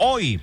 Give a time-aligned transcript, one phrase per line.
[0.00, 0.40] Hoy,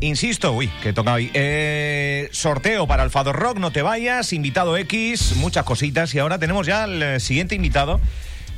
[0.00, 1.30] insisto, uy, que toca hoy.
[1.32, 6.14] Eh, sorteo para el Fado Rock, no te vayas, invitado X, muchas cositas.
[6.14, 8.02] Y ahora tenemos ya el eh, siguiente invitado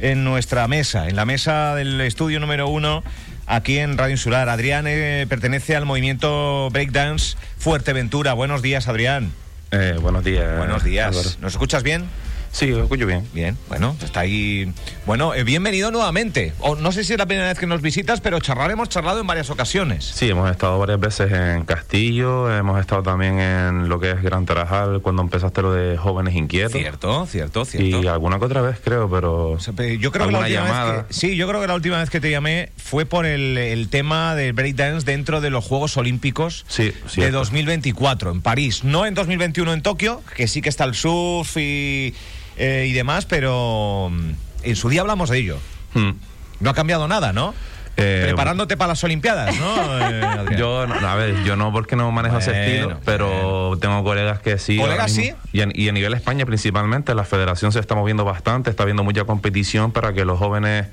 [0.01, 3.05] en nuestra mesa, en la mesa del estudio número uno
[3.47, 4.49] aquí en Radio Insular.
[4.49, 8.33] Adrián eh, pertenece al movimiento Breakdance Fuerteventura.
[8.33, 9.31] Buenos días, Adrián.
[9.71, 10.59] Eh, buenos días.
[10.59, 11.39] Buenos días.
[11.41, 12.09] ¿Nos escuchas bien?
[12.53, 13.27] Sí, lo escucho bien.
[13.33, 14.71] Bien, bueno, está ahí.
[15.07, 16.53] Bueno, eh, bienvenido nuevamente.
[16.61, 19.21] O, no sé si es la primera vez que nos visitas, pero charlar hemos charlado
[19.23, 20.05] en varias ocasiones.
[20.05, 24.45] Sí, hemos estado varias veces en Castillo, hemos estado también en lo que es Gran
[24.45, 26.73] Tarajal cuando empezaste lo de Jóvenes Inquietos.
[26.73, 28.03] Cierto, cierto, cierto.
[28.03, 29.53] Y alguna que otra vez creo, pero...
[29.53, 30.93] O sea, pe- Yo creo que la última llamada.
[30.93, 33.57] vez que, sí, yo creo que la última vez que te llamé fue por el,
[33.57, 37.39] el tema del breakdance dentro de los Juegos Olímpicos Sí, de cierto.
[37.39, 42.15] 2024 en París, no en 2021 en Tokio, que sí que está el surf y,
[42.57, 44.31] eh, y demás, pero mm,
[44.65, 45.59] en su día hablamos de ello.
[45.95, 46.13] Hmm.
[46.61, 47.55] No ha cambiado nada, ¿no?
[47.97, 49.75] Eh, Preparándote para las Olimpiadas, ¿no?
[50.11, 50.57] eh?
[50.57, 54.59] Yo, no, a ver, yo no porque no manejo ese estilo, pero tengo colegas que
[54.59, 54.79] sí.
[54.79, 55.35] ¿Colegas sí?
[55.53, 59.05] Y a, y a nivel España principalmente, la federación se está moviendo bastante, está habiendo
[59.05, 60.87] mucha competición para que los jóvenes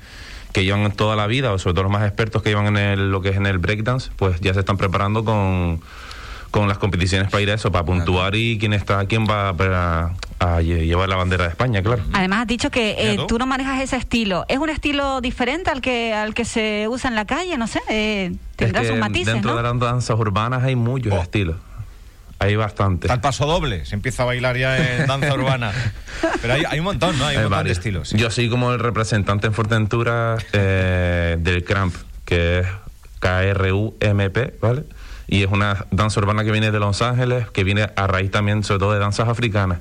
[0.52, 3.10] que llevan toda la vida, o sobre todo los más expertos que llevan en el,
[3.10, 5.80] lo que es en el breakdance, pues ya se están preparando con,
[6.50, 10.14] con las competiciones para ir a eso, para puntuar y quién está, quién va a,
[10.40, 12.02] a lle- llevar la bandera de España, claro.
[12.12, 14.44] Además has dicho que eh, tú no manejas ese estilo.
[14.48, 17.56] ¿Es un estilo diferente al que al que se usa en la calle?
[17.56, 19.56] No sé, eh, tendrá Es que sus matices, dentro ¿no?
[19.58, 21.22] de las danzas urbanas hay muchos Oh.
[21.22, 21.56] estilos.
[22.42, 23.12] Hay bastante.
[23.12, 25.72] El paso doble, se empieza a bailar ya en danza urbana.
[26.40, 27.26] Pero hay, hay un montón, ¿no?
[27.26, 27.76] Hay un Hay montón de varios.
[27.78, 28.08] estilos.
[28.08, 28.16] sí.
[28.16, 32.66] Yo soy como el representante en Fuerteventura eh, del CRAMP, que es
[33.18, 34.84] K-R-U-M-P, ¿vale?
[35.32, 38.64] Y es una danza urbana que viene de Los Ángeles, que viene a raíz también,
[38.64, 39.78] sobre todo, de danzas africanas.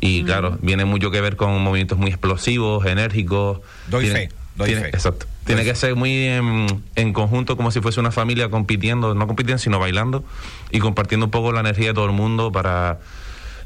[0.00, 3.60] Y claro, viene mucho que ver con movimientos muy explosivos, enérgicos.
[3.86, 4.88] Doy Tiene- fe, doy tiene- fe.
[4.88, 5.26] Exacto.
[5.44, 9.58] Tiene que ser muy en, en conjunto, como si fuese una familia compitiendo, no compitiendo,
[9.62, 10.22] sino bailando
[10.70, 12.98] y compartiendo un poco la energía de todo el mundo para,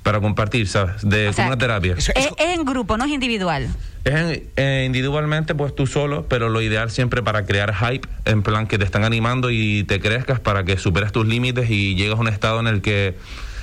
[0.03, 0.95] para compartir, ¿sabes?
[1.03, 1.95] De, O sea, como una terapia.
[1.97, 3.69] Eso- Es, eso- es en grupo, no es individual.
[4.05, 8.43] Es en- eh, individualmente, pues tú solo, pero lo ideal siempre para crear hype, en
[8.43, 12.19] plan que te están animando y te crezcas para que superes tus límites y llegas
[12.19, 13.15] a un estado en el que,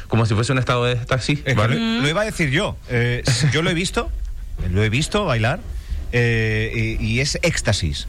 [0.08, 1.76] como si fuese un estado de que ¿vale?
[1.78, 2.78] lo, lo iba a decir yo.
[2.90, 3.24] Eh,
[3.54, 4.10] yo lo he visto,
[4.72, 5.60] lo he visto bailar
[6.14, 8.08] eh, y, y es éxtasis.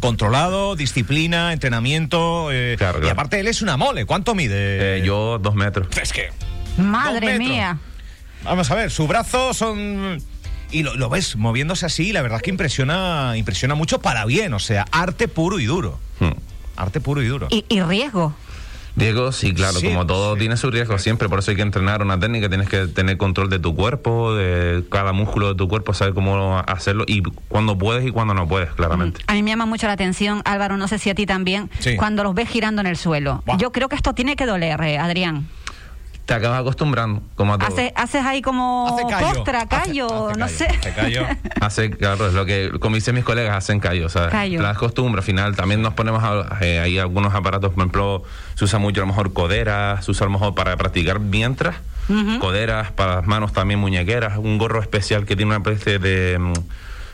[0.00, 2.48] Controlado, disciplina, entrenamiento.
[2.50, 4.06] eh, Claro, Y aparte él es una mole.
[4.06, 4.98] ¿Cuánto mide?
[4.98, 5.86] Eh, yo dos metros.
[6.02, 6.30] Es que.
[6.76, 7.78] Madre mía.
[8.42, 10.18] Vamos a ver, su brazo son.
[10.70, 14.52] Y lo, lo ves moviéndose así, la verdad que impresiona, impresiona mucho para bien.
[14.54, 15.98] O sea, arte puro y duro.
[16.20, 16.30] Hmm.
[16.76, 17.46] Arte puro y duro.
[17.50, 18.34] Y, y riesgo.
[18.96, 20.40] Diego, sí, claro, Sí, como todo sí.
[20.40, 23.50] tiene su riesgo siempre, por eso hay que entrenar una técnica, tienes que tener control
[23.50, 28.06] de tu cuerpo, de cada músculo de tu cuerpo, saber cómo hacerlo y cuando puedes
[28.06, 29.20] y cuando no puedes, claramente.
[29.26, 31.96] A mí me llama mucho la atención, Álvaro, no sé si a ti también, Sí.
[31.96, 33.42] cuando los ves girando en el suelo.
[33.58, 35.48] Yo creo que esto tiene que doler, eh, Adrián.
[36.26, 37.68] Te acabas acostumbrando, como a todo.
[37.68, 39.34] Haces, haces ahí como Hace callo.
[39.34, 40.66] postra, callo, hace no callo, sé.
[40.66, 41.26] hace callo.
[41.60, 44.30] Hace, claro, es lo que, como dicen mis colegas, hacen callo, ¿sabes?
[44.30, 44.62] Callo.
[44.62, 48.22] La costumbre, al final, también nos ponemos, a, eh, hay algunos aparatos, por ejemplo,
[48.54, 51.76] se usa mucho a lo mejor coderas, se usa a lo mejor para practicar mientras,
[52.40, 56.52] coderas, para las manos también muñequeras, un gorro especial que tiene una especie de, mm,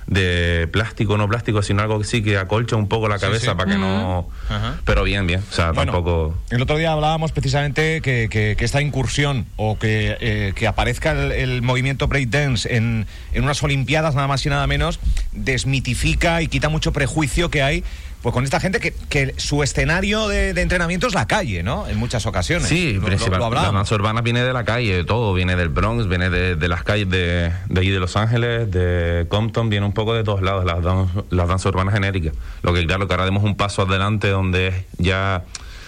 [0.06, 3.56] de plástico, no plástico, sino algo que sí que acolcha un poco la cabeza sí.
[3.56, 4.28] para que no...
[4.48, 4.74] Ajá.
[4.84, 6.36] Pero bien, bien, o sea, Bueno, tampoco...
[6.50, 11.12] El otro día hablábamos precisamente que, que- que esta incursión o que, eh, que aparezca
[11.12, 14.98] el, el movimiento breakdance en, en unas Olimpiadas, nada más y nada menos,
[15.32, 17.84] desmitifica y quita mucho prejuicio que hay
[18.22, 21.88] pues con esta gente que, que su escenario de, de entrenamiento es la calle, ¿no?
[21.88, 22.68] En muchas ocasiones.
[22.68, 23.38] Sí, Lo- lo- principal.
[23.38, 25.32] lo la urbana viene de la calle, de todo.
[25.34, 29.26] Viene del Bronx, viene de, de las calles de, de ahí de Los Ángeles, de
[29.28, 32.34] Compton, viene un poco de todos lados, las, dan- las danzas urbanas genéricas.
[32.62, 35.44] Lo que claro, que ahora demos un paso adelante donde ya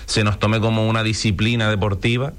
[0.06, 2.32] se nos tome como una disciplina deportiva.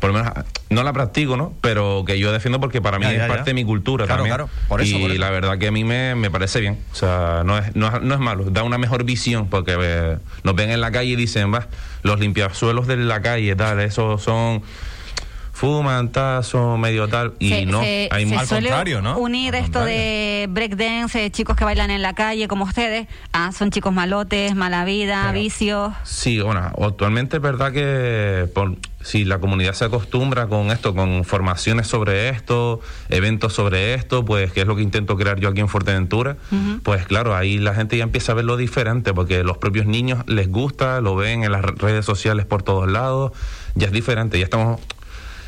[0.00, 0.32] Por lo menos,
[0.70, 1.54] no la practico, ¿no?
[1.60, 3.44] Pero que yo defiendo porque para mí Ya, es parte ya.
[3.44, 4.36] de mi cultura Claro, también.
[4.36, 4.50] claro.
[4.68, 5.20] Por eso, y por eso.
[5.20, 6.78] la verdad que a mí me, me parece bien.
[6.92, 8.44] O sea, no es, no, es, no es malo.
[8.50, 11.66] Da una mejor visión porque eh, nos ven en la calle y dicen, va,
[12.02, 14.62] los limpiasuelos de la calle, tal, esos son...
[15.56, 17.32] Fuman, tal, son medio tal.
[17.38, 19.16] Y se, no, se- hay se Al suele contrario, ¿no?
[19.18, 19.98] unir Al esto contrario.
[19.98, 23.08] de breakdance, eh, chicos que bailan en la calle como ustedes.
[23.32, 25.92] Ah, son chicos malotes, mala vida, Pero- vicios.
[26.04, 31.24] Sí, bueno, actualmente es verdad que por, si la comunidad se acostumbra con esto, con
[31.24, 35.60] formaciones sobre esto, eventos sobre esto, pues que es lo que intento crear yo aquí
[35.60, 36.36] en Fuerteventura,
[36.82, 40.50] pues claro, ahí la gente ya empieza a verlo diferente, porque los propios niños les
[40.50, 43.32] gusta, lo ven en las redes sociales por todos lados,
[43.74, 44.80] ya es diferente, ya estamos...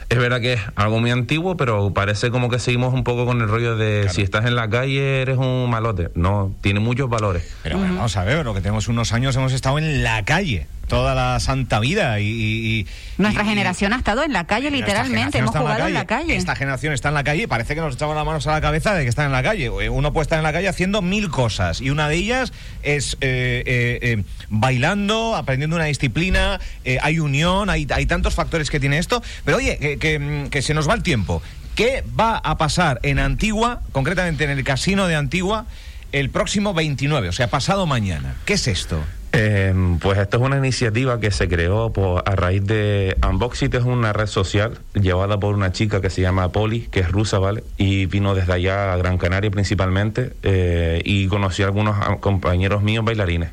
[0.09, 3.43] Es verdad que es algo muy antiguo, pero parece como que seguimos un poco con
[3.43, 4.15] el rollo de Claro.
[4.15, 6.09] si estás en la calle eres un malote.
[6.15, 7.55] No, tiene muchos valores.
[7.63, 10.67] Pero bueno, vamos a ver, lo que tenemos unos años hemos estado en la calle.
[10.89, 12.19] Toda la santa vida.
[12.21, 12.87] Y,
[13.19, 15.39] Nuestra generación ha estado en la calle, literalmente.
[15.39, 16.37] Hemos jugado en la, calle.
[16.37, 18.61] Esta generación está en la calle y parece que nos echamos las manos a la
[18.61, 19.71] cabeza de que están en la calle.
[19.71, 22.53] Uno puede estar en la calle haciendo mil cosas y una de ellas
[22.83, 26.61] es eh, eh, eh, bailando, aprendiendo una disciplina,
[27.03, 29.23] hay unión, hay, hay tantos factores que tiene esto.
[29.45, 31.43] Pero oye, que, que se nos va el tiempo.
[31.75, 35.67] ¿Qué va a pasar en Antigua, concretamente en el casino de Antigua,
[36.11, 38.35] el próximo 29, o sea, pasado mañana?
[38.47, 39.05] ¿Qué es esto?
[39.33, 41.93] Eh, pues esto es una iniciativa que se creó
[42.25, 46.51] a raíz de Unboxit, es una red social llevada por una chica que se llama
[46.51, 47.63] Poli, que es rusa, ¿vale?
[47.77, 53.05] Y vino desde allá a Gran Canaria principalmente eh, y conocí a algunos compañeros míos
[53.05, 53.51] bailarines.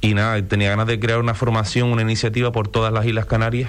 [0.00, 3.68] Y nada, tenía ganas de crear una formación, una iniciativa por todas las Islas Canarias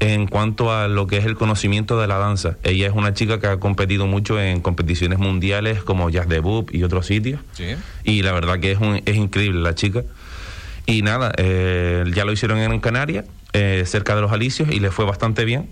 [0.00, 2.56] en cuanto a lo que es el conocimiento de la danza.
[2.64, 6.74] Ella es una chica que ha competido mucho en competiciones mundiales como Jazz de Boop
[6.74, 7.40] y otros sitios.
[8.02, 10.02] Y la verdad que es, es increíble la chica.
[10.86, 14.90] Y nada, eh, ya lo hicieron en Canarias, eh, cerca de los Alicios, y le
[14.90, 15.68] fue bastante bien.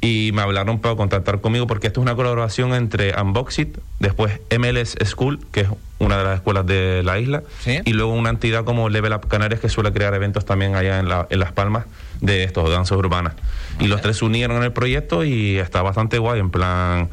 [0.00, 4.96] Y me hablaron para contactar conmigo porque esto es una colaboración entre Unboxit, después MLS
[5.04, 5.68] School, que es
[6.00, 7.44] una de las escuelas de la isla,
[7.84, 11.08] y luego una entidad como Level Up Canarias que suele crear eventos también allá en,
[11.30, 11.86] en Las Palmas
[12.20, 13.34] de estos danzas urbanas.
[13.78, 17.08] Y los tres se unieron en el proyecto y está bastante guay, en plan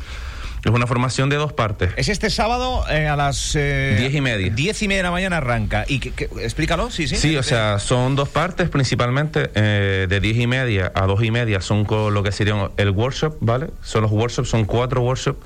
[0.64, 1.92] es una formación de dos partes.
[1.96, 3.56] Es este sábado eh, a las...
[3.56, 4.52] Eh, diez y media.
[4.54, 5.86] Diez y media de la mañana arranca.
[5.88, 7.16] Y que, explícalo, sí, sí.
[7.16, 9.50] Sí, o sea, son dos partes principalmente.
[9.56, 12.90] Eh, de diez y media a dos y media son con lo que sería el
[12.92, 13.68] workshop, ¿vale?
[13.84, 15.40] Son los workshops, son cuatro workshops.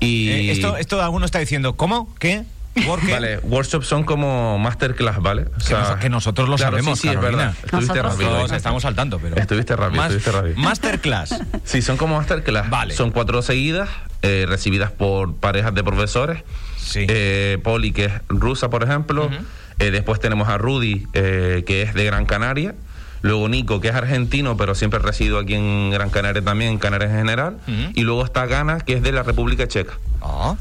[0.00, 0.50] Y...
[0.50, 2.12] esto, esto alguno está diciendo, ¿cómo?
[2.18, 2.44] ¿Qué?
[2.74, 5.46] Vale, workshops son como masterclass, ¿vale?
[5.56, 7.54] O sea, que, nosotros lo sabemos, sí, sí, es verdad.
[7.62, 8.46] Estuviste rápido.
[8.46, 9.36] estamos al tanto, pero...
[9.36, 10.56] Estuviste rápido, estuviste rápido.
[10.56, 11.38] Masterclass.
[11.64, 12.68] Sí, son como masterclass.
[12.70, 12.94] Vale.
[12.94, 13.88] Son cuatro seguidas,
[14.22, 16.42] eh, recibidas por parejas de profesores.
[16.76, 17.06] Sí.
[17.08, 19.30] Eh, Poli, que es rusa, por ejemplo.
[19.78, 22.74] Eh, después tenemos a Rudy, que es de Gran Canaria.
[23.22, 27.10] Luego Nico, que es argentino, pero siempre resido aquí en Gran Canaria también, en Canarias
[27.12, 27.58] en general.
[27.94, 29.94] Y luego está Gana, que es de la República Checa.
[30.20, 30.56] Ah.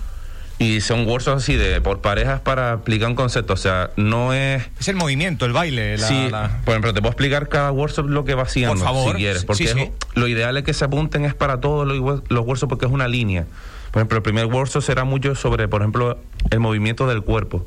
[0.61, 3.53] Y son workshops así de por parejas para explicar un concepto.
[3.53, 4.63] O sea, no es.
[4.79, 5.97] Es el movimiento, el baile.
[5.97, 6.29] La, sí,
[6.63, 8.75] por ejemplo, te puedo explicar cada workshop lo que va haciendo.
[8.75, 9.11] Por favor.
[9.13, 9.43] Si quieres.
[9.43, 12.91] Porque lo ideal es que se apunten es para todos los, los workshops porque es
[12.91, 13.45] una línea.
[13.89, 16.19] Por ejemplo, el primer workshop será mucho sobre, por ejemplo,
[16.51, 17.65] el movimiento del cuerpo.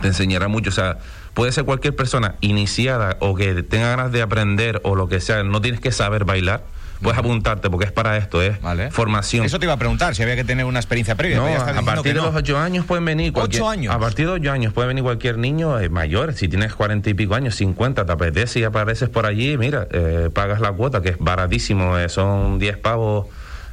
[0.00, 0.70] Te enseñará mucho.
[0.70, 0.98] O sea,
[1.34, 5.42] puede ser cualquier persona iniciada o que tenga ganas de aprender o lo que sea.
[5.42, 6.62] No tienes que saber bailar
[7.00, 8.56] puedes apuntarte porque es para esto, es
[8.90, 9.44] formación.
[9.44, 11.36] Eso te iba a preguntar, si había que tener una experiencia previa.
[11.36, 13.32] No, a partir de los ocho años pueden venir.
[13.32, 13.94] Cualquier, ¿Ocho años?
[13.94, 16.34] A partir de ocho años puede venir cualquier niño eh, mayor.
[16.34, 20.30] Si tienes cuarenta y pico años, cincuenta, te apetece y apareces por allí, mira, eh,
[20.32, 23.26] pagas la cuota, que es baratísimo, eh, son diez pavos.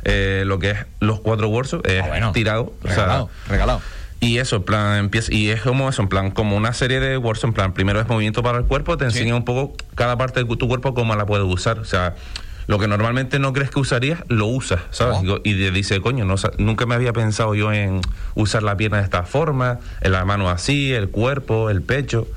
[0.04, 3.82] lo que es los cuatro workshops es ah, tirado, regalado, regalado.
[4.20, 7.18] Y eso, en plan, empieza, y es como eso, en plan, como una serie de
[7.18, 10.42] workshops, en plan, primero es movimiento para el cuerpo, te enseña un poco cada parte
[10.42, 11.80] de tu cuerpo cómo la puedes usar.
[11.80, 12.16] O sea,
[12.68, 15.18] lo que normalmente no crees que usarías, lo usas, ¿sabes?
[15.44, 18.02] Y dice, coño, no, nunca me había pensado yo en
[18.36, 22.28] usar la pierna de esta forma, en la mano así, el cuerpo, el pecho.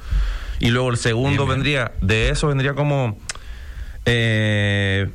[0.59, 3.19] Y luego el segundo vendría, de eso vendría como
[4.05, 5.09] eh,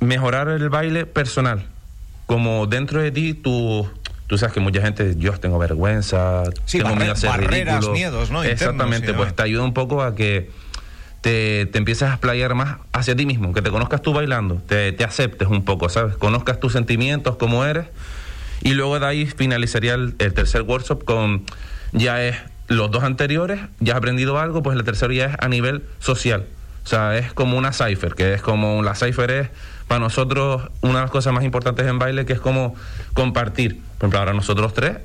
[0.00, 1.66] mejorar el baile personal.
[2.26, 3.88] Como dentro de ti, tú,
[4.26, 8.42] tú sabes que mucha gente, yo tengo vergüenza, tengo miedo a ser barreras, miedos, ¿no?
[8.42, 10.50] Exactamente, pues te ayuda un poco a que
[11.20, 14.92] te, te empiezas a explayar más hacia ti mismo, que te conozcas tú bailando, te,
[14.92, 16.16] te aceptes un poco, ¿sabes?
[16.16, 17.86] Conozcas tus sentimientos, cómo eres.
[18.62, 21.44] Y luego de ahí finalizaría el, tercer workshop con
[21.92, 22.36] ya es
[22.68, 26.46] los dos anteriores, ya has aprendido algo, pues el tercero ya es a nivel social.
[26.84, 29.48] O sea, es como una cipher, que es como la cipher es
[29.88, 32.74] para nosotros una de las cosas más importantes en baile, que es como
[33.12, 33.80] compartir.
[33.98, 34.98] Por ejemplo, ahora nosotros tres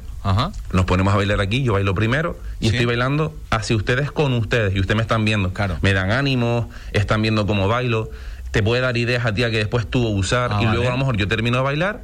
[0.71, 4.75] nos ponemos a bailar aquí, yo bailo primero y estoy bailando hacia ustedes con ustedes
[4.75, 5.53] y ustedes me están viendo.
[5.53, 5.77] Claro.
[5.81, 8.09] Me dan ánimo, están viendo cómo bailo,
[8.51, 10.91] te puede dar ideas a ti a que después tú usar ah, y luego a
[10.91, 12.01] lo mejor yo termino de bailar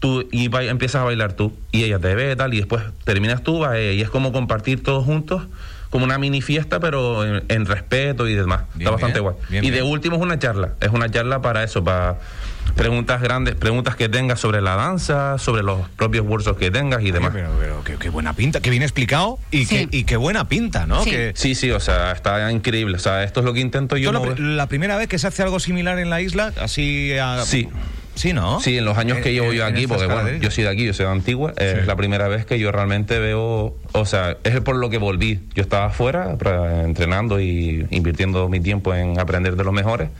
[0.00, 3.64] tú y empiezas a bailar tú y ella te ve tal y después terminas tú
[3.74, 5.42] y es como compartir todos juntos
[5.90, 10.16] como una mini fiesta pero en, respeto y demás está bastante guay y de último
[10.16, 12.18] es una charla es una charla para eso para
[12.74, 17.10] preguntas grandes, preguntas que tengas sobre la danza, sobre los propios cursos que tengas y
[17.10, 17.32] demás.
[17.34, 17.50] Pero,
[17.84, 21.02] pero, qué, buena pinta, qué bien explicado y, qué, y qué buena pinta, ¿no?
[21.04, 21.10] Sí.
[21.10, 21.32] Que...
[21.34, 22.96] sí, sí, o sea, está increíble.
[22.96, 24.12] O sea, esto es lo que intento yo.
[24.12, 27.12] La, primera vez que se hace algo similar en la isla, así.
[27.44, 27.68] Sí.
[28.14, 28.60] Sí, ¿no?
[28.60, 30.92] Sí, en los años que llevo yo aquí, porque bueno, yo soy de aquí, yo
[30.92, 34.76] soy de Antigua, es la primera vez que yo realmente veo, o sea, es por
[34.76, 35.40] lo que volví.
[35.54, 36.36] Yo estaba afuera
[36.84, 40.10] entrenando y invirtiendo mi tiempo en aprender de los mejores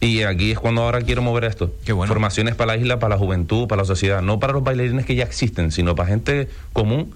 [0.00, 1.72] y aquí es cuando ahora quiero mover esto.
[1.84, 2.12] Qué bueno.
[2.12, 4.20] Formaciones para la isla, para la juventud, para la sociedad.
[4.20, 7.14] No para los bailarines que ya existen, sino para gente común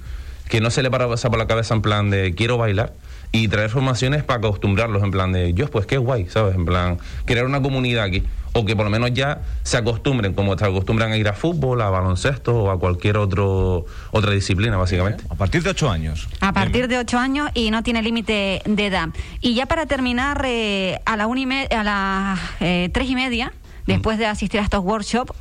[0.48, 2.94] que no se le pasa por la cabeza en plan de quiero bailar.
[3.32, 6.54] y traer formaciones para acostumbrarlos, en plan de, yo, pues qué guay, ¿sabes?
[6.56, 10.58] En plan, crear una comunidad aquí, o que por lo menos ya se acostumbren, como
[10.58, 15.22] se acostumbran a ir a fútbol, a baloncesto o a cualquier otro otra disciplina, básicamente.
[15.30, 16.28] A partir de ocho años.
[16.40, 19.08] A partir de ocho años y no tiene límite de edad.
[19.40, 23.14] Y ya para terminar, eh, a, la una y me- a las eh, tres y
[23.14, 23.52] media,
[23.86, 25.32] después de asistir a estos workshops,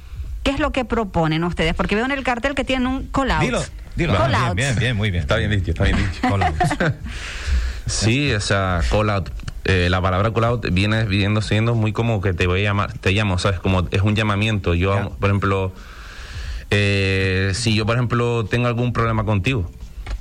[0.43, 1.73] ¿qué es lo que proponen ustedes?
[1.73, 3.41] Porque veo en el cartel que tienen un call-out.
[3.41, 3.61] Dilo,
[3.95, 4.15] dilo.
[4.17, 4.55] Call Ah, outs.
[4.55, 5.21] bien, bien, bien, muy bien.
[5.21, 6.21] Está bien dicho, está bien dicho.
[6.21, 6.43] Call.
[7.85, 9.29] Sí, o sea, call out.
[9.69, 12.93] Eh, la palabra call out viene viendo siendo muy como que te voy a llamar,
[12.97, 13.59] te llamo, ¿sabes?
[13.59, 14.73] Como es un llamamiento.
[14.73, 15.71] Yo, por ejemplo,
[16.71, 19.69] eh, si yo, por ejemplo, tengo algún problema contigo,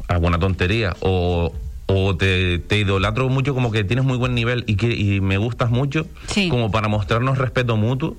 [0.07, 1.55] alguna tontería, o,
[1.87, 5.38] o te, te idolatro mucho como que tienes muy buen nivel y, que, y me
[5.38, 6.50] gustas mucho, Sí.
[6.50, 8.19] como para mostrarnos respeto mutuo,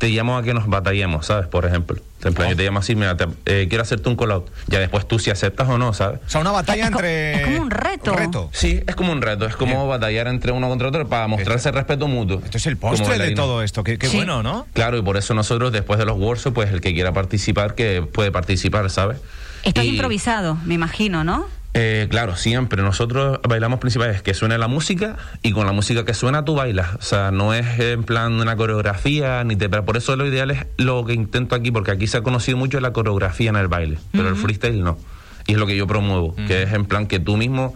[0.00, 1.46] te llamo a que nos batallemos, ¿sabes?
[1.46, 2.00] Por ejemplo.
[2.24, 4.46] En plan, yo te llamo así, mira, te- eh, quiero hacerte un call out.
[4.66, 6.20] Ya después tú si aceptas o no, ¿sabes?
[6.26, 7.34] O sea, una batalla Es entre.
[7.34, 8.48] es como un reto.
[8.52, 12.08] Sí, es como un reto, es como batallar entre uno contra otro para mostrarse respeto
[12.08, 12.40] mutuo.
[12.42, 13.84] Esto es el postre de todo esto.
[13.84, 14.16] Qué, qué Sí.
[14.16, 14.66] bueno, ¿no?
[14.72, 18.00] Claro, y por eso nosotros después de los workshops, pues el que quiera participar, que
[18.02, 19.18] puede participar, ¿sabes?
[19.64, 21.46] Esto es Y, improvisado, me imagino, ¿no?
[21.74, 22.82] Eh, claro, siempre.
[22.82, 26.94] Nosotros bailamos principalmente que suene la música y con la música que suena tú bailas.
[26.96, 29.68] O sea, no es en plan una coreografía, ni te.
[29.68, 32.58] pero Por eso lo ideal es lo que intento aquí, porque aquí se ha conocido
[32.58, 34.98] mucho la coreografía en el baile, pero el freestyle no.
[35.46, 37.74] Y es lo que yo promuevo, que es en plan que tú mismo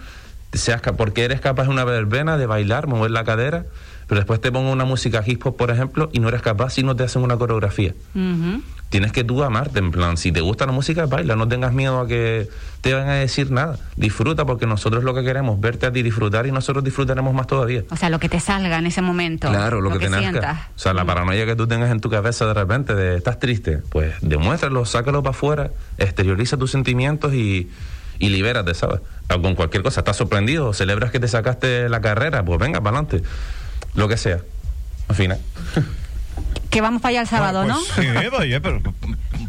[0.52, 3.66] seas porque eres capaz en una verbena de bailar, mover la cadera,
[4.06, 6.82] pero después te pongo una música hip hop, por ejemplo, y no eres capaz si
[6.82, 7.94] no te hacen una coreografía.
[8.94, 11.98] Tienes que tú amarte, en plan, si te gusta la música, baila, no tengas miedo
[11.98, 12.48] a que
[12.80, 13.76] te vayan a decir nada.
[13.96, 17.82] Disfruta porque nosotros lo que queremos, verte a ti disfrutar y nosotros disfrutaremos más todavía.
[17.90, 19.48] O sea, lo que te salga en ese momento.
[19.48, 20.30] Claro, lo, que, te nazca.
[20.30, 20.58] sientas.
[20.76, 23.78] O sea, la paranoia que tú tengas en tu cabeza de repente de estás triste,
[23.88, 27.68] pues demuéstralo, sácalo para afuera, exterioriza tus sentimientos y,
[28.20, 29.00] y libérate, ¿sabes?
[29.28, 32.98] O con cualquier cosa, estás sorprendido, celebras que te sacaste la carrera, pues venga, para
[32.98, 33.28] adelante.
[33.96, 34.38] Lo que sea.
[35.08, 35.40] Al final.
[36.70, 37.80] Que vamos para allá el sábado, Bueno, ¿no?
[37.94, 38.80] pues Sí, oye, pero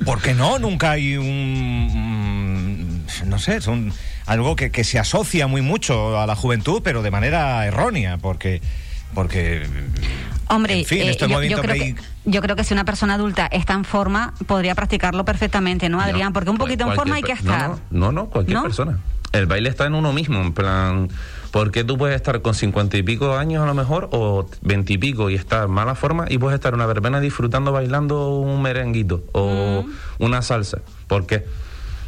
[0.06, 0.60] ¿por qué no?
[0.60, 3.04] Nunca hay un.
[3.26, 3.92] No sé, es un,
[4.26, 8.62] algo que, que se asocia muy mucho a la juventud, pero de manera errónea, porque.
[9.14, 9.68] Porque.
[10.48, 12.74] Hombre, En fin, eh, esto es yo, movimiento yo creo que, yo creo que si
[12.74, 16.34] una persona adulta está en forma, podría practicarlo perfectamente, ¿no, Adrián?
[16.34, 17.70] Porque un poquito en forma hay que estar.
[17.70, 18.64] No, no, no, no, cualquier ¿No?
[18.64, 19.00] persona.
[19.36, 21.10] El baile está en uno mismo, en plan,
[21.52, 25.30] ¿por qué tú puedes estar con cincuenta y pico años a lo mejor o veintipico
[25.30, 29.24] y, estar en mala forma y puedes estar en una verbena disfrutando bailando un merenguito
[29.34, 30.24] o Mm.
[30.24, 30.80] una salsa?
[31.08, 31.46] ¿Por qué?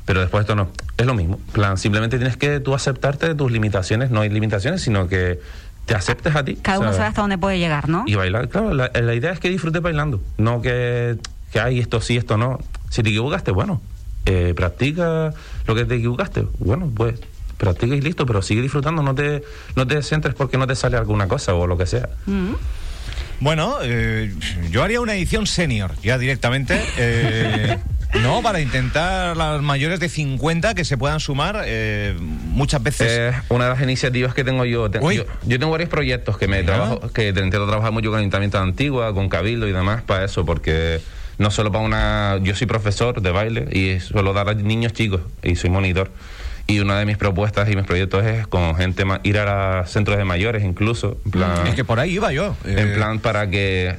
[0.05, 1.38] Pero después esto no, es lo mismo.
[1.51, 5.39] Plan, simplemente tienes que tú aceptarte de tus limitaciones, no hay limitaciones, sino que
[5.86, 6.55] te aceptes a ti.
[6.55, 6.98] Cada uno ¿sabes?
[6.98, 8.03] sabe hasta dónde puede llegar, ¿no?
[8.07, 11.17] Y bailar, claro, la, la idea es que disfrutes bailando, no que,
[11.51, 12.60] que hay esto sí, esto no.
[12.89, 13.81] Si te equivocaste, bueno,
[14.27, 15.34] eh, practica
[15.65, 17.19] lo que te equivocaste, bueno, pues
[17.57, 19.41] practica y listo, pero sigue disfrutando, no te,
[19.75, 22.07] no te centres porque no te sale alguna cosa o lo que sea.
[22.27, 22.53] Mm.
[23.39, 24.34] Bueno, eh,
[24.72, 26.79] yo haría una edición senior, ya directamente.
[26.98, 27.77] eh,
[28.22, 33.36] no, para intentar las mayores de 50 que se puedan sumar eh, muchas veces.
[33.36, 34.89] Es una de las iniciativas que tengo yo.
[34.89, 35.25] Te- yo.
[35.46, 38.63] yo tengo varios proyectos que me trabajo, que intento trabajar mucho con el Ayuntamiento de
[38.63, 41.00] Antigua, con Cabildo y demás para eso, porque
[41.38, 42.39] no solo para una.
[42.41, 46.12] Yo soy profesor de baile y suelo dar a niños chicos y soy monitor.
[46.70, 50.17] Y una de mis propuestas y mis proyectos es con gente ma- ir a centros
[50.17, 52.56] de mayores incluso, en plan, es que por ahí iba yo.
[52.65, 53.96] en eh, plan para que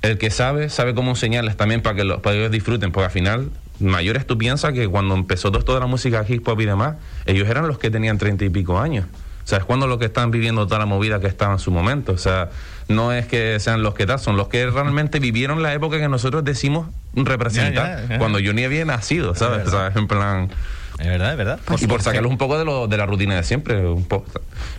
[0.00, 3.06] el que sabe, sabe cómo enseñarles también para que, los, para que ellos disfruten, porque
[3.06, 6.60] al final, mayores tú piensas que cuando empezó todo esto de la música hip hop
[6.60, 9.04] y demás, ellos eran los que tenían treinta y pico años.
[9.48, 11.70] O sea, es cuando los que están viviendo toda la movida que estaba en su
[11.70, 12.12] momento.
[12.12, 12.50] O sea,
[12.88, 16.06] no es que sean los que tal, son los que realmente vivieron la época que
[16.06, 18.18] nosotros decimos representar, Ya, ya, ya.
[18.18, 19.66] cuando yo ni había nacido, ¿sabes?
[19.66, 20.50] O sea, en plan...
[20.98, 21.60] Es verdad, es verdad.
[21.80, 24.26] Y por sacarlos un poco de, lo, de la rutina de siempre, un poco,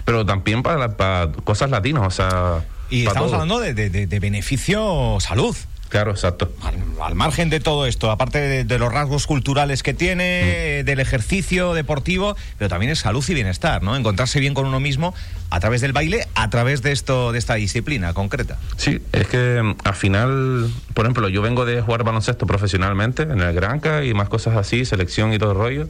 [0.06, 2.64] pero también para, la- para cosas latinas, o sea...
[2.92, 3.42] Y estamos todo.
[3.42, 5.56] hablando de- de beneficio salud.
[5.90, 6.52] Claro, exacto.
[6.62, 9.98] Al, al margen de todo esto, aparte de, de los rasgos culturales que Mm.
[9.98, 13.96] tiene, del ejercicio deportivo, pero también es salud y bienestar, ¿no?
[13.96, 15.14] Encontrarse bien con uno mismo
[15.50, 18.60] a través del baile, a través de esto, de esta disciplina concreta.
[18.78, 23.40] Sí, es que mm, al final, por ejemplo, yo vengo de jugar baloncesto profesionalmente en
[23.42, 25.90] el Granca y más cosas así, selección y todo el rollo.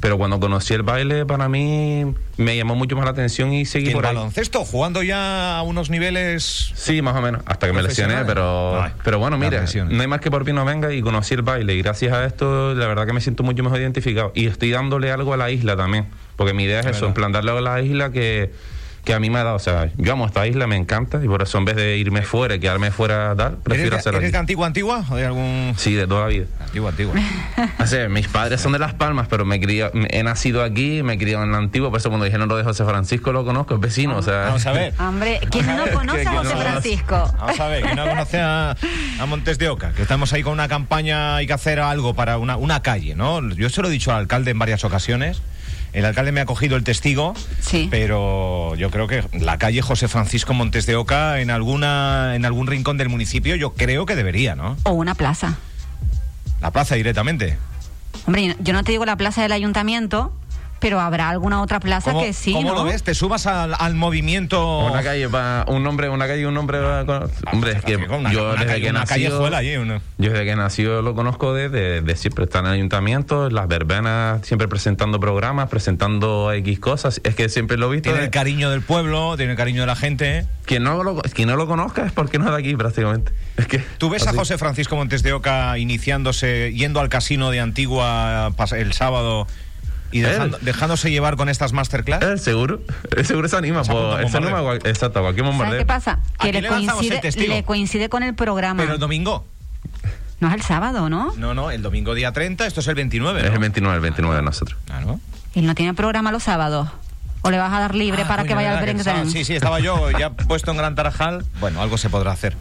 [0.00, 2.04] Pero cuando conocí el baile, para mí
[2.36, 4.14] me llamó mucho más la atención y seguí Y el por ahí.
[4.14, 6.72] baloncesto, jugando ya a unos niveles...
[6.76, 10.06] Sí, más o menos, hasta que me lesioné, pero, Ay, pero bueno, mira, no hay
[10.06, 11.74] más que por mí no venga y conocí el baile.
[11.74, 14.30] Y gracias a esto la verdad que me siento mucho mejor identificado.
[14.36, 17.14] Y estoy dándole algo a la isla también, porque mi idea es Es eso, en
[17.14, 18.52] plan darle algo a la isla que,
[19.08, 19.56] que a mí me ha dado.
[19.56, 22.20] O sea, yo amo esta isla, me encanta, y por eso en vez de irme
[22.20, 24.32] fuera y quedarme fuera tal, prefiero ¿Eres, hacerlo de, ¿Eres aquí.
[24.32, 25.04] de antigua, antigua?
[25.08, 25.72] ¿O de algún...?
[25.78, 26.44] Sí, de toda la vida.
[26.60, 27.14] Antigua, antigua.
[27.80, 30.62] O sea, mis padres son de Las Palmas, pero me he, criado- me- he nacido
[30.62, 33.32] aquí, me he criado en la antigua, por eso cuando dijeron lo de José Francisco
[33.32, 34.42] lo conozco, es vecino, o sea...
[34.46, 34.92] Vamos a ver.
[35.00, 37.34] Hombre, ¿quién no conoce a José no- Francisco?
[37.40, 38.76] Vamos a ver, que no conoce a,
[39.20, 42.36] a Montes de Oca, que estamos ahí con una campaña, hay que hacer algo para
[42.36, 43.40] una, una calle, ¿no?
[43.54, 45.40] Yo se lo he dicho al alcalde en varias ocasiones.
[45.92, 47.88] El alcalde me ha cogido el testigo, Sí.
[47.90, 52.66] pero yo creo que la calle José Francisco Montes de Oca, en alguna, en algún
[52.66, 54.76] rincón del municipio, yo creo que debería, ¿no?
[54.84, 55.56] O una plaza.
[56.60, 57.56] La plaza directamente.
[58.26, 60.32] Hombre, yo no te digo la plaza del ayuntamiento,
[60.80, 62.74] pero habrá alguna otra plaza ¿Cómo, que sí, cómo ¿no?
[62.76, 63.02] lo ves?
[63.02, 64.78] ¿Te subas al, al movimiento?
[64.86, 68.32] Una calle va, un nombre, una calle, un nombre va con- Hombre, es que Una-
[68.32, 69.04] yo una desde calle- que una-
[70.18, 72.44] Yo desde que nací lo conozco desde de siempre.
[72.44, 77.20] Está en el ayuntamiento, en las verbenas, siempre presentando programas, presentando X cosas.
[77.24, 78.04] Es que siempre lo he visto.
[78.10, 80.46] Tiene de- el cariño del pueblo, tiene el cariño de la gente.
[80.64, 83.32] quien, no lo, quien no lo conozca es porque no es de aquí prácticamente.
[83.56, 84.32] Es que, ¿Tú ves a.
[84.32, 89.46] José Francisco Montes de Oca iniciándose, yendo al casino de Antigua el sábado
[90.12, 92.22] y dejando- dejándose llevar con estas masterclass?
[92.22, 92.80] Él seguro,
[93.16, 93.82] él seguro se anima.
[93.82, 94.38] Pues, se
[94.88, 95.78] exacto, a cualquier ¿Sabes bombardeo.
[95.78, 96.18] qué pasa?
[96.38, 97.52] ¿A Que le coincide, testigo?
[97.54, 98.80] le coincide con el programa.
[98.82, 99.44] Pero el domingo.
[100.40, 101.32] No es el sábado, ¿no?
[101.36, 103.40] No, no, el domingo día 30, esto es el 29.
[103.40, 103.52] Es ¿no?
[103.54, 104.78] el 29, el 29 de nosotros.
[104.86, 105.18] Claro.
[105.54, 106.88] Él no tiene programa los sábados.
[107.42, 109.54] ¿O le vas a dar libre Ah, para coño, que vaya al sábado- Sí, sí,
[109.54, 111.44] estaba yo ya puesto en Gran Tarajal.
[111.60, 112.56] Bueno, algo se podrá hacer.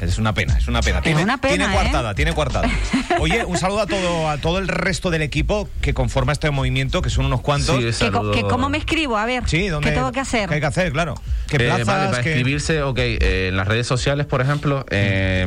[0.00, 1.00] Es una pena, es una pena.
[1.00, 1.74] Tiene, una pena, tiene ¿eh?
[1.74, 2.68] coartada, tiene coartada.
[3.20, 7.00] Oye, un saludo a todo, a todo el resto del equipo que conforma este movimiento,
[7.02, 7.82] que son unos cuantos.
[7.96, 9.16] Sí, ¿Que, que ¿Cómo me escribo?
[9.16, 10.48] A ver, Sí, ¿dónde- ¿qué tengo que hacer?
[10.48, 11.14] ¿Qué hay que hacer, claro?
[11.48, 11.86] ¿Qué Eh, plazas?
[11.86, 15.44] vale, para escribirse, ok, eh, en las redes sociales, por ejemplo, eh,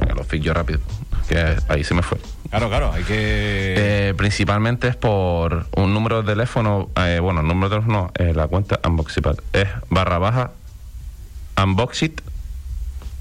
[0.00, 0.80] venga, lo fix yo rápido,
[1.28, 2.18] que ahí se me fue.
[2.48, 3.14] Claro, claro, hay que...
[4.08, 8.32] Eh, principalmente es por un número de teléfono, eh, bueno, el número de teléfono, eh,
[8.34, 10.50] la cuenta Unboxipad, es barra baja,
[11.62, 12.20] Unboxit,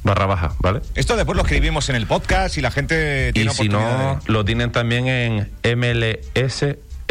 [0.04, 0.82] barra baja, ¿vale?
[0.96, 4.34] Esto después lo escribimos en el podcast y la gente Y tiene si oportunidad no,
[4.34, 6.66] lo tienen también en MLS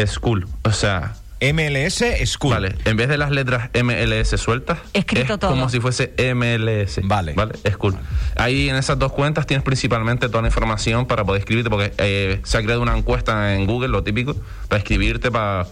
[0.07, 1.15] School, o sea...
[1.43, 2.53] MLS School.
[2.53, 5.53] Vale, en vez de las letras MLS sueltas, Escrito es todo.
[5.53, 7.01] como si fuese MLS.
[7.03, 7.33] Vale.
[7.33, 7.97] Vale, es cool.
[8.37, 12.41] Ahí en esas dos cuentas tienes principalmente toda la información para poder escribirte, porque eh,
[12.45, 14.37] se ha creado una encuesta en Google, lo típico,
[14.69, 15.67] para escribirte, para.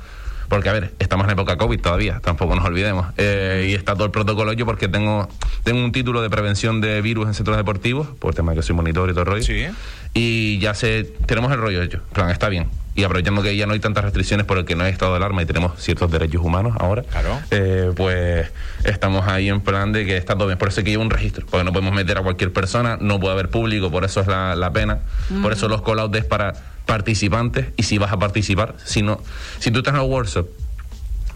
[0.49, 3.07] Porque, a ver, estamos en época COVID todavía, tampoco nos olvidemos.
[3.19, 5.29] Eh, y está todo el protocolo yo porque tengo,
[5.63, 8.63] tengo un título de prevención de virus en centros deportivos, por el tema de que
[8.63, 9.43] soy monitor y todo el rollo.
[9.43, 9.67] Sí.
[10.15, 11.99] Y ya se, tenemos el rollo hecho.
[11.99, 12.67] En plan, está bien.
[12.95, 15.19] Y aprovechando que ya no hay tantas restricciones por el que no hay estado de
[15.19, 17.39] alarma y tenemos ciertos derechos humanos ahora, Claro.
[17.53, 18.51] eh, pues
[18.85, 20.59] estamos ahí en plan de que está todo bien.
[20.59, 23.21] Por eso hay que lleva un registro, porque no podemos meter a cualquier persona, no
[23.21, 24.99] puede haber público, por eso es la, la pena.
[25.43, 26.55] Por eso los call-outs es para
[26.89, 29.21] participantes y si vas a participar, si no,
[29.59, 30.49] si tú estás en el workshop,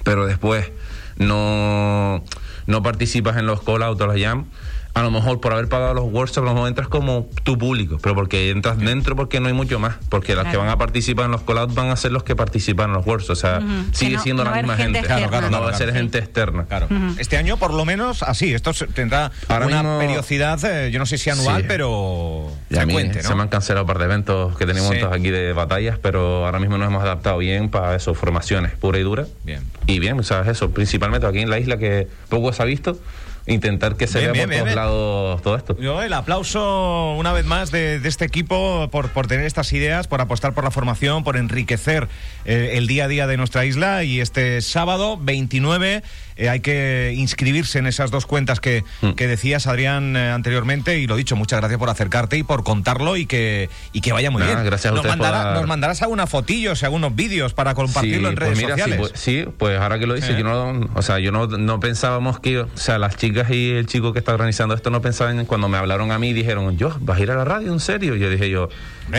[0.02, 0.70] pero después
[1.18, 2.24] no,
[2.66, 4.46] no participas en los call-outs o los jam,
[4.94, 7.98] a lo mejor por haber pagado los workshops, a lo mejor entras como tu público,
[8.02, 10.64] pero porque entras dentro porque no hay mucho más, porque las que Claro.
[10.66, 13.30] van a participar en los call-outs van a ser los que participan en los workshops,
[13.30, 13.60] o sea,
[13.92, 15.00] sigue Que no- siendo no la misma gente.
[15.00, 16.66] Claro, claro, no va a ser gente externa.
[16.66, 16.88] Claro.
[17.18, 21.06] Este año por lo menos así, esto tendrá Ahora una mismo- periodicidad, eh, yo no
[21.06, 21.68] sé si anual, Sí.
[21.68, 23.28] pero frecuente, ¿no?
[23.28, 24.80] se me han cancelado un par de eventos que Sí.
[24.80, 28.98] montados aquí de batallas, pero ahora mismo nos hemos adaptado bien para eso, formaciones pura
[28.98, 29.26] y dura.
[29.44, 29.62] Bien.
[29.86, 32.98] Y bien, sea, eso, principalmente aquí en la isla que poco se ha visto,
[33.46, 35.76] intentar que se Bien, vea bien, por bien, todos lados todo esto.
[35.78, 40.06] Yo el aplauso una vez más de, de este equipo por, por tener estas ideas,
[40.06, 42.08] por apostar por la formación, por enriquecer
[42.44, 46.02] eh, el día a día de nuestra isla y este sábado 29
[46.42, 49.12] eh, hay que inscribirse en esas dos cuentas que, Mm.
[49.12, 53.16] que decías Adrián eh, anteriormente y lo dicho, muchas gracias por acercarte y por contarlo
[53.16, 54.62] y que, y que vaya muy bien.
[54.64, 58.34] gracias a nos, mandará- dar- nos mandarás algunas fotillos y algunos vídeos para compartirlo en
[58.34, 58.98] pues redes mira, sí, sociales.
[59.10, 60.36] pues, sí, pues ahora que lo dices, Sí.
[60.38, 63.86] yo no, o sea, yo no, no pensábamos que, o sea, las chicas y el
[63.86, 66.96] chico que está organizando esto no pensaban en cuando me hablaron a mí dijeron, yo,
[67.00, 68.16] ¿vas a ir a la radio en serio?
[68.16, 68.68] Y yo dije yo,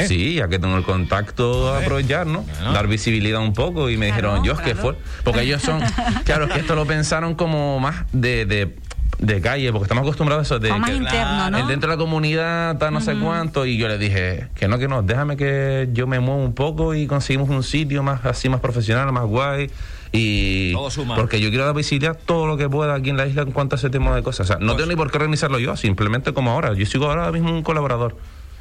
[0.08, 1.86] sí, ya que tengo el contacto, Hombre.
[1.86, 2.44] aprovechar, ¿no?
[2.44, 2.74] Claro.
[2.74, 4.82] Dar visibilidad un poco y me Claro, dijeron, yo, que claro.
[4.82, 5.80] fue, porque ellos son,
[6.26, 8.76] claro, es que esto lo pensaron como más de, de,
[9.20, 11.58] de calle, porque estamos acostumbrados a eso de O más que- interno, ¿no?
[11.60, 14.80] el dentro de la comunidad, tal, no sé cuánto, y yo les dije que no,
[14.80, 18.50] que no, déjame que yo me mueva un poco y conseguimos un sitio más así,
[18.50, 19.70] más profesional, más guay.
[20.12, 21.16] Y Todo suma.
[21.16, 23.76] porque yo quiero dar visibilidad todo lo que pueda aquí en la isla en cuanto
[23.76, 24.46] a ese tema de cosas.
[24.46, 26.74] O sea, no Pues- tengo ni por qué organizarlo yo, simplemente como ahora.
[26.74, 28.16] Yo sigo ahora mismo un colaborador.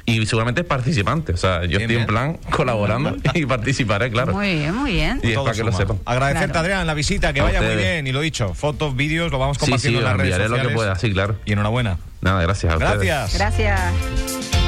[0.05, 1.31] Y seguramente participante.
[1.33, 4.33] O sea, yo Bien, estoy en plan colaborando y participaré, claro.
[4.33, 5.19] Muy bien, muy bien.
[5.23, 5.97] Y es Todo para que lo sepan.
[6.05, 6.59] Agradecerte, Claro.
[6.59, 8.05] Adrián, la visita, que A vaya muy bien.
[8.07, 10.49] Y lo dicho, fotos, vídeos, lo vamos Sí, sí, compartiendo en las redes enviaré lo
[10.49, 10.69] sociales.
[10.71, 11.35] que pueda, sí, claro.
[11.45, 11.97] Y enhorabuena.
[12.21, 13.05] Nada, gracias a ustedes.
[13.05, 13.33] Gracias.
[13.37, 14.62] Gracias.